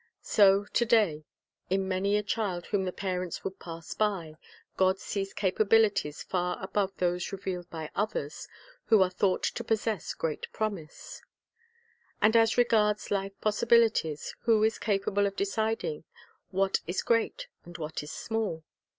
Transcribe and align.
So 0.23 0.65
to 0.65 0.83
day, 0.83 1.25
in 1.69 1.87
many 1.87 2.17
a 2.17 2.23
child 2.23 2.65
whom 2.65 2.85
the 2.85 2.91
parents 2.91 3.43
would 3.43 3.59
pass 3.59 3.93
by, 3.93 4.33
God 4.75 4.97
sees 4.97 5.31
capabilities 5.31 6.23
far 6.23 6.57
above 6.59 6.97
those 6.97 7.31
revealed 7.31 7.69
by 7.69 7.91
others 7.93 8.47
who 8.85 9.03
are 9.03 9.11
thought 9.11 9.43
to 9.43 9.63
possess 9.63 10.15
great 10.15 10.51
promise. 10.51 11.21
And 12.19 12.35
as 12.35 12.57
regards 12.57 13.11
life's 13.11 13.37
possibilities, 13.41 14.33
who 14.45 14.63
is 14.63 14.79
capable 14.79 15.27
of 15.27 15.35
deciding 15.35 16.05
what 16.49 16.79
is 16.87 17.03
great 17.03 17.45
and 17.63 17.77
what 17.77 18.01
is 18.01 18.11
small? 18.11 18.63